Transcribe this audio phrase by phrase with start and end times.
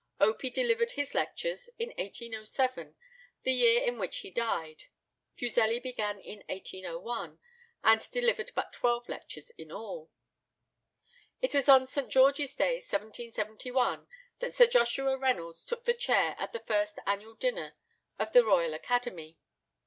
[0.19, 2.95] Opie delivered his lectures in 1807,
[3.43, 4.85] the year in which he died.
[5.37, 7.37] Fuseli began in 1801,
[7.83, 10.09] and delivered but twelve lectures in all.
[11.39, 12.09] It was on St.
[12.09, 14.07] George's Day, 1771,
[14.39, 17.75] that Sir Joshua Reynolds took the chair at the first annual dinner
[18.17, 19.37] of the Royal Academy.